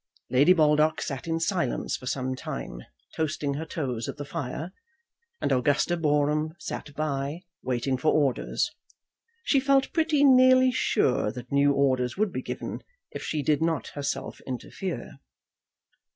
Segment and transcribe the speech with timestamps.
[0.31, 2.81] Lady Baldock sat in silence for some time
[3.15, 4.71] toasting her toes at the fire,
[5.39, 8.71] and Augusta Boreham sat by, waiting for orders.
[9.43, 13.89] She felt pretty nearly sure that new orders would be given if she did not
[13.89, 15.19] herself interfere.